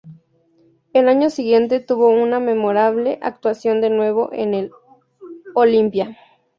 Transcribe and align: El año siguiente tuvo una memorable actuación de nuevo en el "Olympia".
El 0.93 1.07
año 1.09 1.29
siguiente 1.29 1.79
tuvo 1.79 2.09
una 2.09 2.39
memorable 2.39 3.19
actuación 3.21 3.81
de 3.81 3.91
nuevo 3.91 4.29
en 4.33 4.55
el 4.55 4.71
"Olympia". 5.53 6.17